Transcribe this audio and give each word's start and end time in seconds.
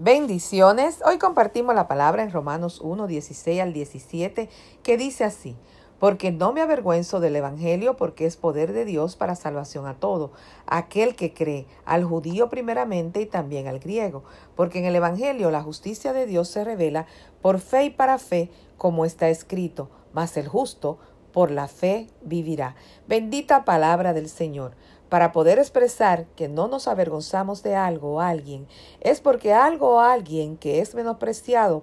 Bendiciones. 0.00 1.00
Hoy 1.04 1.18
compartimos 1.18 1.74
la 1.74 1.88
palabra 1.88 2.22
en 2.22 2.30
Romanos 2.30 2.80
1, 2.80 3.08
16 3.08 3.60
al 3.60 3.72
17, 3.72 4.48
que 4.84 4.96
dice 4.96 5.24
así, 5.24 5.56
porque 5.98 6.30
no 6.30 6.52
me 6.52 6.60
avergüenzo 6.60 7.18
del 7.18 7.34
Evangelio, 7.34 7.96
porque 7.96 8.24
es 8.24 8.36
poder 8.36 8.72
de 8.72 8.84
Dios 8.84 9.16
para 9.16 9.34
salvación 9.34 9.88
a 9.88 9.94
todo, 9.94 10.30
aquel 10.66 11.16
que 11.16 11.34
cree, 11.34 11.66
al 11.84 12.04
judío 12.04 12.48
primeramente 12.48 13.20
y 13.20 13.26
también 13.26 13.66
al 13.66 13.80
griego, 13.80 14.22
porque 14.54 14.78
en 14.78 14.84
el 14.84 14.94
Evangelio 14.94 15.50
la 15.50 15.64
justicia 15.64 16.12
de 16.12 16.26
Dios 16.26 16.46
se 16.46 16.62
revela 16.62 17.06
por 17.42 17.58
fe 17.58 17.86
y 17.86 17.90
para 17.90 18.18
fe, 18.18 18.52
como 18.76 19.04
está 19.04 19.30
escrito, 19.30 19.90
mas 20.12 20.36
el 20.36 20.46
justo 20.46 20.98
por 21.32 21.50
la 21.50 21.66
fe 21.66 22.06
vivirá. 22.22 22.76
Bendita 23.08 23.64
palabra 23.64 24.12
del 24.12 24.28
Señor. 24.28 24.76
Para 25.08 25.32
poder 25.32 25.58
expresar 25.58 26.26
que 26.36 26.48
no 26.48 26.68
nos 26.68 26.86
avergonzamos 26.86 27.62
de 27.62 27.74
algo 27.74 28.14
o 28.14 28.20
alguien, 28.20 28.66
es 29.00 29.20
porque 29.20 29.52
algo 29.52 29.96
o 29.96 30.00
alguien 30.00 30.56
que 30.56 30.80
es 30.80 30.94
menospreciado, 30.94 31.82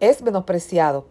es 0.00 0.22
menospreciado. 0.22 1.06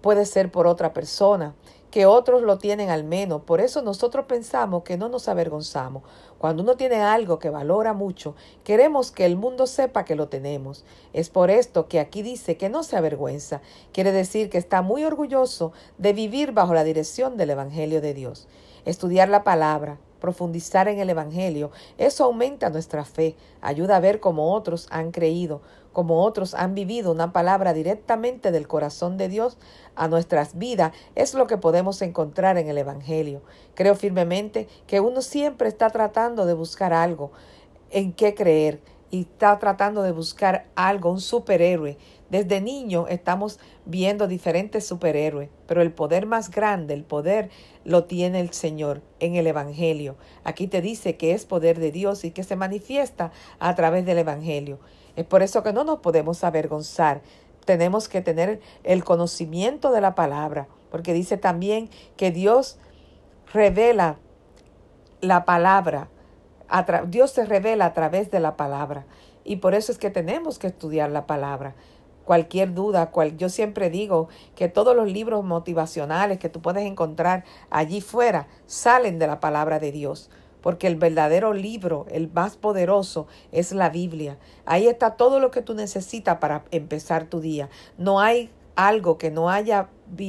Puede 0.00 0.26
ser 0.26 0.50
por 0.50 0.66
otra 0.66 0.92
persona, 0.92 1.54
que 1.92 2.06
otros 2.06 2.42
lo 2.42 2.56
tienen 2.58 2.88
al 2.88 3.04
menos. 3.04 3.42
Por 3.42 3.60
eso 3.60 3.82
nosotros 3.82 4.24
pensamos 4.26 4.82
que 4.82 4.96
no 4.96 5.10
nos 5.10 5.28
avergonzamos. 5.28 6.02
Cuando 6.38 6.62
uno 6.62 6.74
tiene 6.76 6.96
algo 7.02 7.38
que 7.38 7.50
valora 7.50 7.92
mucho, 7.92 8.34
queremos 8.64 9.12
que 9.12 9.26
el 9.26 9.36
mundo 9.36 9.66
sepa 9.66 10.04
que 10.04 10.16
lo 10.16 10.28
tenemos. 10.28 10.84
Es 11.12 11.28
por 11.28 11.50
esto 11.50 11.88
que 11.88 12.00
aquí 12.00 12.22
dice 12.22 12.56
que 12.56 12.70
no 12.70 12.82
se 12.82 12.96
avergüenza. 12.96 13.60
Quiere 13.92 14.10
decir 14.10 14.48
que 14.48 14.58
está 14.58 14.80
muy 14.80 15.04
orgulloso 15.04 15.72
de 15.98 16.14
vivir 16.14 16.52
bajo 16.52 16.72
la 16.72 16.82
dirección 16.82 17.36
del 17.36 17.50
Evangelio 17.50 18.00
de 18.00 18.14
Dios. 18.14 18.48
Estudiar 18.86 19.28
la 19.28 19.44
palabra, 19.44 19.98
profundizar 20.22 20.88
en 20.88 21.00
el 21.00 21.10
Evangelio. 21.10 21.72
Eso 21.98 22.24
aumenta 22.24 22.70
nuestra 22.70 23.04
fe, 23.04 23.36
ayuda 23.60 23.96
a 23.96 24.00
ver 24.00 24.20
cómo 24.20 24.54
otros 24.54 24.86
han 24.90 25.10
creído, 25.10 25.60
cómo 25.92 26.22
otros 26.22 26.54
han 26.54 26.74
vivido 26.74 27.12
una 27.12 27.32
palabra 27.32 27.74
directamente 27.74 28.52
del 28.52 28.68
corazón 28.68 29.18
de 29.18 29.28
Dios 29.28 29.58
a 29.96 30.08
nuestras 30.08 30.56
vidas. 30.56 30.92
Es 31.16 31.34
lo 31.34 31.46
que 31.46 31.58
podemos 31.58 32.00
encontrar 32.00 32.56
en 32.56 32.68
el 32.68 32.78
Evangelio. 32.78 33.42
Creo 33.74 33.96
firmemente 33.96 34.68
que 34.86 35.00
uno 35.00 35.20
siempre 35.20 35.68
está 35.68 35.90
tratando 35.90 36.46
de 36.46 36.54
buscar 36.54 36.94
algo 36.94 37.32
en 37.90 38.12
qué 38.12 38.34
creer 38.34 38.80
y 39.10 39.22
está 39.22 39.58
tratando 39.58 40.02
de 40.02 40.12
buscar 40.12 40.66
algo, 40.74 41.10
un 41.10 41.20
superhéroe. 41.20 41.98
Desde 42.32 42.62
niño 42.62 43.08
estamos 43.08 43.60
viendo 43.84 44.26
diferentes 44.26 44.86
superhéroes, 44.86 45.50
pero 45.66 45.82
el 45.82 45.92
poder 45.92 46.24
más 46.24 46.50
grande, 46.50 46.94
el 46.94 47.04
poder 47.04 47.50
lo 47.84 48.04
tiene 48.04 48.40
el 48.40 48.54
Señor 48.54 49.02
en 49.20 49.36
el 49.36 49.46
Evangelio. 49.46 50.16
Aquí 50.42 50.66
te 50.66 50.80
dice 50.80 51.18
que 51.18 51.32
es 51.32 51.44
poder 51.44 51.78
de 51.78 51.92
Dios 51.92 52.24
y 52.24 52.30
que 52.30 52.42
se 52.42 52.56
manifiesta 52.56 53.32
a 53.58 53.74
través 53.74 54.06
del 54.06 54.16
Evangelio. 54.16 54.80
Es 55.14 55.26
por 55.26 55.42
eso 55.42 55.62
que 55.62 55.74
no 55.74 55.84
nos 55.84 55.98
podemos 55.98 56.42
avergonzar. 56.42 57.20
Tenemos 57.66 58.08
que 58.08 58.22
tener 58.22 58.60
el 58.82 59.04
conocimiento 59.04 59.92
de 59.92 60.00
la 60.00 60.14
palabra, 60.14 60.68
porque 60.90 61.12
dice 61.12 61.36
también 61.36 61.90
que 62.16 62.30
Dios 62.30 62.78
revela 63.52 64.16
la 65.20 65.44
palabra 65.44 66.08
Dios 67.08 67.30
se 67.30 67.44
revela 67.44 67.84
a 67.84 67.92
través 67.92 68.30
de 68.30 68.40
la 68.40 68.56
palabra. 68.56 69.04
Y 69.44 69.56
por 69.56 69.74
eso 69.74 69.92
es 69.92 69.98
que 69.98 70.10
tenemos 70.10 70.58
que 70.58 70.68
estudiar 70.68 71.10
la 71.10 71.26
palabra. 71.26 71.74
Cualquier 72.24 72.74
duda, 72.74 73.10
cual, 73.10 73.36
yo 73.36 73.48
siempre 73.48 73.90
digo 73.90 74.28
que 74.54 74.68
todos 74.68 74.94
los 74.94 75.10
libros 75.10 75.44
motivacionales 75.44 76.38
que 76.38 76.48
tú 76.48 76.60
puedes 76.62 76.84
encontrar 76.84 77.44
allí 77.70 78.00
fuera 78.00 78.48
salen 78.66 79.18
de 79.18 79.26
la 79.26 79.40
palabra 79.40 79.78
de 79.78 79.92
Dios 79.92 80.30
porque 80.62 80.86
el 80.86 80.96
verdadero 80.96 81.52
libro, 81.52 82.06
el 82.10 82.30
más 82.32 82.56
poderoso, 82.56 83.26
es 83.50 83.72
la 83.72 83.90
Biblia. 83.90 84.38
Ahí 84.64 84.86
está 84.86 85.16
todo 85.16 85.40
lo 85.40 85.50
que 85.50 85.60
tú 85.60 85.74
necesitas 85.74 86.38
para 86.38 86.64
empezar 86.70 87.24
tu 87.24 87.40
día. 87.40 87.68
No 87.98 88.20
hay 88.20 88.48
algo 88.76 89.18
que 89.18 89.30
no 89.30 89.50
haya 89.50 89.88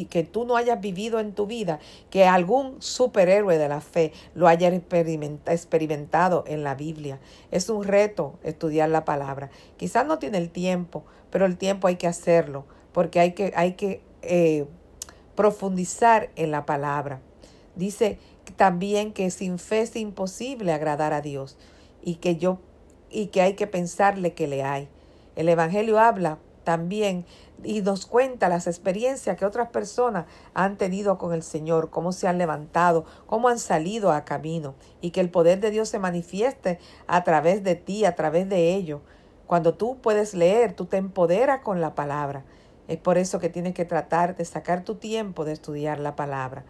que 0.10 0.24
tú 0.24 0.46
no 0.46 0.56
hayas 0.56 0.80
vivido 0.80 1.20
en 1.20 1.34
tu 1.34 1.46
vida, 1.46 1.80
que 2.10 2.26
algún 2.26 2.82
superhéroe 2.82 3.58
de 3.58 3.68
la 3.68 3.82
fe 3.82 4.14
lo 4.34 4.48
haya 4.48 4.70
experimentado 4.70 6.44
en 6.48 6.64
la 6.64 6.76
Biblia. 6.76 7.20
Es 7.52 7.70
un 7.70 7.84
reto 7.84 8.40
estudiar 8.44 8.90
la 8.90 9.04
palabra. 9.04 9.50
Quizás 9.78 10.06
no 10.06 10.20
tiene 10.20 10.38
el 10.38 10.50
tiempo, 10.50 11.04
pero 11.30 11.46
el 11.46 11.58
tiempo 11.58 11.88
hay 11.88 11.98
que 11.98 12.08
hacerlo, 12.08 12.66
porque 12.94 13.20
hay 13.20 13.34
que, 13.34 13.52
hay 13.56 13.74
que 13.74 14.02
eh, 14.22 14.66
profundizar 15.36 16.30
en 16.36 16.52
la 16.52 16.66
palabra. 16.66 17.20
Dice 17.76 18.20
también 18.56 19.14
que 19.14 19.32
sin 19.32 19.60
fe 19.60 19.82
es 19.82 19.96
imposible 19.96 20.72
agradar 20.72 21.14
a 21.14 21.22
Dios 21.22 21.58
y 22.02 22.16
que 22.16 22.38
yo 22.38 22.60
y 23.10 23.28
que 23.28 23.42
hay 23.42 23.54
que 23.54 23.68
pensarle 23.68 24.34
que 24.34 24.48
le 24.48 24.64
hay. 24.64 24.88
El 25.36 25.50
Evangelio 25.50 26.00
habla 26.00 26.40
también 26.64 27.26
y 27.64 27.82
nos 27.82 28.06
cuenta 28.06 28.50
las 28.50 28.68
experiencias 28.68 29.38
que 29.38 29.46
otras 29.46 29.70
personas 29.70 30.26
han 30.54 30.78
tenido 30.78 31.18
con 31.18 31.34
el 31.34 31.44
Señor, 31.44 31.90
cómo 31.90 32.12
se 32.12 32.28
han 32.28 32.38
levantado, 32.38 33.06
cómo 33.26 33.48
han 33.50 33.60
salido 33.60 34.12
a 34.12 34.26
camino 34.26 34.76
y 35.02 35.12
que 35.12 35.22
el 35.22 35.30
poder 35.30 35.60
de 35.60 35.72
Dios 35.72 35.90
se 35.90 36.00
manifieste 36.00 36.80
a 37.08 37.24
través 37.24 37.64
de 37.64 37.76
ti, 37.76 38.06
a 38.06 38.16
través 38.16 38.50
de 38.50 38.74
ello. 38.74 39.02
Cuando 39.48 39.76
tú 39.76 39.98
puedes 40.02 40.34
leer, 40.34 40.74
tú 40.74 40.86
te 40.86 40.98
empoderas 40.98 41.62
con 41.62 41.82
la 41.82 41.96
palabra. 41.96 42.44
Es 42.88 42.98
por 42.98 43.18
eso 43.18 43.40
que 43.40 43.50
tienes 43.50 43.74
que 43.74 43.86
tratar 43.86 44.36
de 44.36 44.46
sacar 44.46 44.84
tu 44.84 44.96
tiempo 44.96 45.46
de 45.46 45.54
estudiar 45.54 46.00
la 46.00 46.16
palabra. 46.16 46.66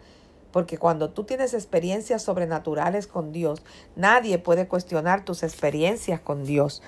Porque 0.52 0.78
cuando 0.78 1.10
tú 1.10 1.24
tienes 1.24 1.52
experiencias 1.52 2.22
sobrenaturales 2.22 3.08
con 3.08 3.32
Dios, 3.32 3.64
nadie 3.96 4.38
puede 4.38 4.68
cuestionar 4.68 5.24
tus 5.24 5.42
experiencias 5.42 6.20
con 6.20 6.44
Dios. 6.44 6.80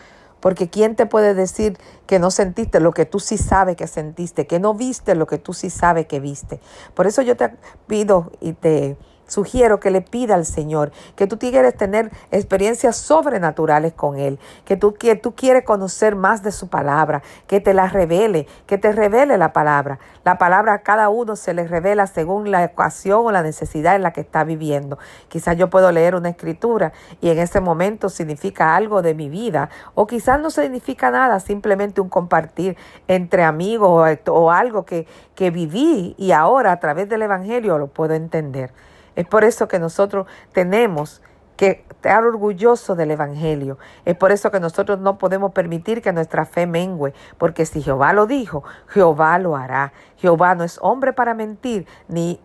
Porque 0.46 0.70
¿quién 0.70 0.94
te 0.94 1.06
puede 1.06 1.34
decir 1.34 1.76
que 2.06 2.20
no 2.20 2.30
sentiste 2.30 2.78
lo 2.78 2.92
que 2.92 3.04
tú 3.04 3.18
sí 3.18 3.36
sabes 3.36 3.74
que 3.74 3.88
sentiste, 3.88 4.46
que 4.46 4.60
no 4.60 4.74
viste 4.74 5.16
lo 5.16 5.26
que 5.26 5.38
tú 5.38 5.52
sí 5.52 5.70
sabes 5.70 6.06
que 6.06 6.20
viste? 6.20 6.60
Por 6.94 7.08
eso 7.08 7.20
yo 7.20 7.36
te 7.36 7.50
pido 7.88 8.30
y 8.40 8.52
te 8.52 8.96
Sugiero 9.26 9.80
que 9.80 9.90
le 9.90 10.02
pida 10.02 10.34
al 10.34 10.46
Señor 10.46 10.92
que 11.16 11.26
tú 11.26 11.38
quieres 11.38 11.76
tener 11.76 12.10
experiencias 12.30 12.96
sobrenaturales 12.96 13.92
con 13.92 14.18
Él, 14.18 14.38
que 14.64 14.76
tú, 14.76 14.94
que 14.94 15.16
tú 15.16 15.34
quieres 15.34 15.64
conocer 15.64 16.14
más 16.14 16.42
de 16.42 16.52
su 16.52 16.68
palabra, 16.68 17.22
que 17.46 17.60
te 17.60 17.74
la 17.74 17.88
revele, 17.88 18.46
que 18.66 18.78
te 18.78 18.92
revele 18.92 19.36
la 19.36 19.52
palabra. 19.52 19.98
La 20.24 20.38
palabra 20.38 20.74
a 20.74 20.78
cada 20.82 21.08
uno 21.08 21.36
se 21.36 21.54
le 21.54 21.66
revela 21.66 22.06
según 22.06 22.50
la 22.50 22.64
ocasión 22.64 23.26
o 23.26 23.32
la 23.32 23.42
necesidad 23.42 23.96
en 23.96 24.02
la 24.02 24.12
que 24.12 24.20
está 24.20 24.44
viviendo. 24.44 24.98
Quizás 25.28 25.56
yo 25.56 25.70
puedo 25.70 25.90
leer 25.90 26.14
una 26.14 26.28
escritura 26.28 26.92
y 27.20 27.30
en 27.30 27.38
ese 27.38 27.60
momento 27.60 28.08
significa 28.08 28.76
algo 28.76 29.02
de 29.02 29.14
mi 29.14 29.28
vida, 29.28 29.70
o 29.94 30.06
quizás 30.06 30.40
no 30.40 30.50
significa 30.50 31.10
nada, 31.10 31.40
simplemente 31.40 32.00
un 32.00 32.08
compartir 32.08 32.76
entre 33.08 33.42
amigos 33.42 33.88
o, 34.26 34.32
o 34.32 34.50
algo 34.50 34.84
que, 34.84 35.06
que 35.34 35.50
viví 35.50 36.14
y 36.16 36.32
ahora 36.32 36.72
a 36.72 36.80
través 36.80 37.08
del 37.08 37.22
Evangelio 37.22 37.78
lo 37.78 37.88
puedo 37.88 38.14
entender. 38.14 38.72
Es 39.16 39.26
por 39.26 39.44
eso 39.44 39.66
que 39.66 39.78
nosotros 39.78 40.26
tenemos 40.52 41.22
que 41.56 41.84
estar 41.88 42.24
orgullosos 42.24 42.96
del 42.96 43.10
Evangelio. 43.10 43.78
Es 44.04 44.14
por 44.14 44.30
eso 44.30 44.50
que 44.50 44.60
nosotros 44.60 45.00
no 45.00 45.18
podemos 45.18 45.52
permitir 45.52 46.02
que 46.02 46.12
nuestra 46.12 46.44
fe 46.44 46.66
mengue, 46.66 47.14
porque 47.38 47.64
si 47.64 47.82
Jehová 47.82 48.12
lo 48.12 48.26
dijo, 48.26 48.62
Jehová 48.88 49.38
lo 49.38 49.56
hará. 49.56 49.92
Jehová 50.18 50.54
no 50.54 50.64
es 50.64 50.78
hombre 50.82 51.12
para 51.12 51.34
mentir, 51.34 51.86
ni, 52.08 52.40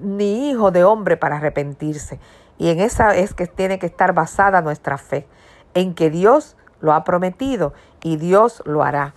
ni 0.00 0.50
hijo 0.50 0.70
de 0.70 0.84
hombre 0.84 1.16
para 1.16 1.36
arrepentirse. 1.36 2.20
Y 2.56 2.70
en 2.70 2.80
esa 2.80 3.16
es 3.16 3.34
que 3.34 3.46
tiene 3.46 3.78
que 3.78 3.86
estar 3.86 4.14
basada 4.14 4.62
nuestra 4.62 4.96
fe, 4.96 5.26
en 5.74 5.94
que 5.94 6.10
Dios 6.10 6.56
lo 6.80 6.92
ha 6.92 7.02
prometido 7.02 7.72
y 8.02 8.16
Dios 8.16 8.62
lo 8.64 8.84
hará. 8.84 9.14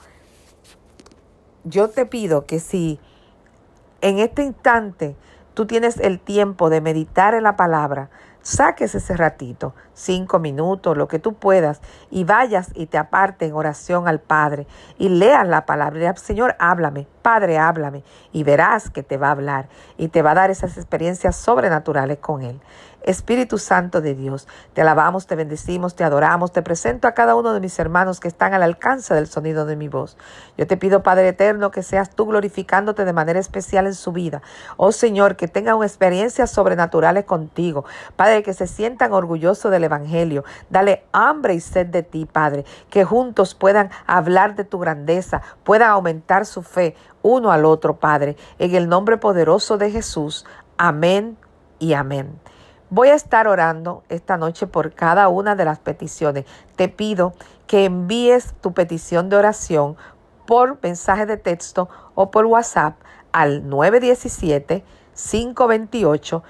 Yo 1.63 1.89
te 1.89 2.05
pido 2.05 2.45
que 2.45 2.59
si 2.59 2.99
en 4.01 4.19
este 4.19 4.43
instante 4.43 5.16
tú 5.55 5.66
tienes 5.66 5.99
el 5.99 6.19
tiempo 6.19 6.69
de 6.69 6.81
meditar 6.81 7.33
en 7.33 7.43
la 7.43 7.55
palabra, 7.55 8.09
saques 8.41 8.93
ese 8.93 9.17
ratito, 9.17 9.73
cinco 9.93 10.38
minutos, 10.38 10.95
lo 10.95 11.07
que 11.07 11.17
tú 11.17 11.33
puedas, 11.33 11.81
y 12.11 12.25
vayas 12.25 12.69
y 12.75 12.85
te 12.85 12.99
aparte 12.99 13.47
en 13.47 13.53
oración 13.53 14.07
al 14.07 14.19
Padre 14.19 14.67
y 14.99 15.09
leas 15.09 15.47
la 15.47 15.66
palabra. 15.66 16.16
Señor, 16.17 16.55
háblame, 16.59 17.07
Padre, 17.25 17.57
háblame, 17.57 18.03
y 18.33 18.43
verás 18.43 18.91
que 18.91 19.01
te 19.01 19.17
va 19.17 19.29
a 19.29 19.31
hablar 19.31 19.67
y 19.97 20.09
te 20.09 20.22
va 20.22 20.29
a 20.29 20.35
dar 20.35 20.51
esas 20.51 20.77
experiencias 20.77 21.35
sobrenaturales 21.35 22.19
con 22.19 22.43
Él. 22.43 22.61
Espíritu 23.05 23.59
Santo 23.59 24.01
de 24.01 24.16
Dios, 24.16 24.47
te 24.73 24.81
alabamos, 24.81 25.27
te 25.27 25.35
bendecimos, 25.35 25.95
te 25.95 26.03
adoramos, 26.03 26.51
te 26.51 26.63
presento 26.63 27.07
a 27.07 27.13
cada 27.13 27.35
uno 27.35 27.53
de 27.53 27.59
mis 27.59 27.77
hermanos 27.77 28.19
que 28.19 28.27
están 28.27 28.55
al 28.55 28.63
alcance 28.63 29.13
del 29.13 29.27
sonido 29.27 29.67
de 29.67 29.75
mi 29.75 29.87
voz. 29.87 30.17
Yo 30.57 30.66
te 30.66 30.75
pido, 30.75 31.03
Padre 31.03 31.27
Eterno, 31.27 31.69
que 31.69 31.83
seas 31.83 32.09
tú 32.09 32.25
glorificándote 32.25 33.05
de 33.05 33.13
manera 33.13 33.39
especial 33.39 33.85
en 33.85 33.93
su 33.93 34.11
vida. 34.11 34.41
Oh 34.78 34.91
Señor, 34.91 35.35
que 35.35 35.47
tengan 35.47 35.83
experiencias 35.83 36.49
sobrenaturales 36.49 37.25
contigo. 37.25 37.85
Padre, 38.16 38.41
que 38.41 38.55
se 38.55 38.66
sientan 38.66 39.13
orgullosos 39.13 39.71
del 39.71 39.83
Evangelio. 39.83 40.43
Dale 40.71 41.03
hambre 41.11 41.53
y 41.53 41.59
sed 41.59 41.85
de 41.85 42.01
ti, 42.01 42.25
Padre, 42.25 42.66
que 42.89 43.05
juntos 43.05 43.53
puedan 43.53 43.91
hablar 44.07 44.55
de 44.55 44.63
tu 44.63 44.79
grandeza, 44.79 45.43
puedan 45.63 45.91
aumentar 45.91 46.47
su 46.47 46.63
fe 46.63 46.95
uno 47.25 47.51
al 47.51 47.66
otro, 47.66 47.97
Padre, 47.97 48.37
en 48.59 48.75
el 48.75 48.87
nombre 48.87 49.17
poderoso 49.17 49.79
de 49.79 49.89
Jesús. 49.89 50.45
Amén 50.77 51.37
y 51.79 51.93
amén. 51.93 52.39
Voy 52.91 53.07
a 53.07 53.16
estar 53.16 53.47
orando 53.47 54.03
esta 54.09 54.37
noche 54.37 54.67
por 54.67 54.93
cada 54.93 55.27
una 55.27 55.55
de 55.55 55.66
las 55.66 55.79
peticiones. 55.79 56.45
Te 56.75 56.87
pido 56.87 57.33
que 57.66 57.85
envíes 57.85 58.53
tu 58.61 58.73
petición 58.73 59.29
de 59.29 59.37
oración 59.37 59.97
por 60.45 60.77
mensaje 60.83 61.25
de 61.25 61.37
texto 61.37 61.89
o 62.13 62.29
por 62.29 62.45
WhatsApp 62.45 62.95
al 63.31 63.67
917 63.67 64.83
528 65.16 66.43